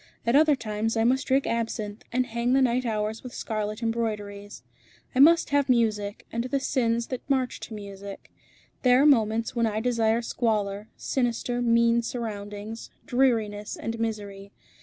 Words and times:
At 0.25 0.35
other 0.35 0.55
times 0.55 0.97
I 0.97 1.03
must 1.03 1.27
drink 1.27 1.45
absinthe, 1.45 2.01
and 2.11 2.25
hang 2.25 2.53
the 2.53 2.61
night 2.63 2.87
hours 2.87 3.21
with 3.21 3.35
scarlet 3.35 3.83
embroideries. 3.83 4.63
I 5.13 5.19
must 5.19 5.51
have 5.51 5.69
music, 5.69 6.25
and 6.31 6.45
the 6.45 6.59
sins 6.59 7.05
that 7.09 7.21
march 7.29 7.59
to 7.59 7.75
music. 7.75 8.31
There 8.81 9.03
are 9.03 9.05
moments 9.05 9.55
when 9.55 9.67
I 9.67 9.79
desire 9.79 10.23
squalor, 10.23 10.89
sinister, 10.97 11.61
mean 11.61 12.01
surroundings, 12.01 12.89
dreariness, 13.05 13.75
and 13.77 13.99
misery. 13.99 14.51